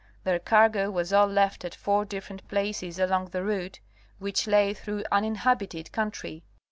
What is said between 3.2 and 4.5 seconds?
the route, which